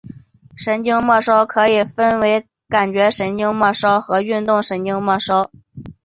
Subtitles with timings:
[0.55, 5.51] 神经末梢可以分为感觉神经末梢和运动神经末梢。